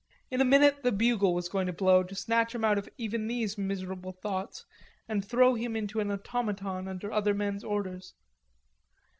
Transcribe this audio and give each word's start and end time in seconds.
In 0.31 0.41
a 0.41 0.45
minute 0.45 0.81
the 0.81 0.91
bugle 0.91 1.35
was 1.35 1.47
going 1.47 1.67
to 1.67 1.73
blow, 1.73 2.01
to 2.01 2.15
snatch 2.15 2.55
him 2.55 2.65
out 2.65 2.79
of 2.79 2.89
even 2.97 3.27
these 3.27 3.55
miserable 3.55 4.11
thoughts, 4.13 4.65
and 5.07 5.23
throw 5.23 5.53
him 5.53 5.75
into 5.75 5.99
an 5.99 6.09
automaton 6.09 6.87
under 6.87 7.11
other 7.11 7.35
men's 7.35 7.63
orders. 7.63 8.15